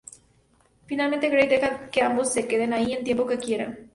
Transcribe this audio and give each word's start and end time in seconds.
Finalmente 0.87 1.29
Grey 1.29 1.47
deja 1.47 1.91
que 1.91 2.01
ambos 2.01 2.33
se 2.33 2.47
queden 2.47 2.73
allí 2.73 2.93
el 2.95 3.03
tiempo 3.03 3.27
que 3.27 3.37
quieran. 3.37 3.77